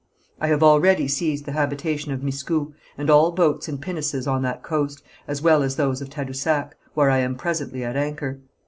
I 0.39 0.47
have 0.47 0.63
already 0.63 1.07
seized 1.07 1.45
the 1.45 1.51
habitation 1.51 2.11
of 2.11 2.21
Miscou, 2.21 2.73
and 2.97 3.07
all 3.07 3.31
boats 3.31 3.67
and 3.67 3.79
pinnaces 3.79 4.25
on 4.25 4.41
that 4.41 4.63
coast, 4.63 5.03
as 5.27 5.43
well 5.43 5.61
as 5.61 5.75
those 5.75 6.01
of 6.01 6.09
Tadousac, 6.09 6.75
where 6.95 7.11
I 7.11 7.19
am 7.19 7.35
presently 7.35 7.83
at 7.83 7.95
anchor. 7.95 8.39